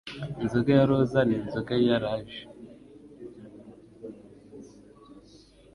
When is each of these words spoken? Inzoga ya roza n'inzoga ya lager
Inzoga 0.43 0.69
ya 0.77 0.85
roza 0.89 1.21
n'inzoga 1.27 1.73
ya 1.87 1.97
lager 2.03 2.43